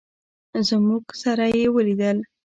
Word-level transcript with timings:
زموږ 0.67 1.03
سره 1.21 1.45
یې 1.57 1.67
ولیدل. 1.75 2.17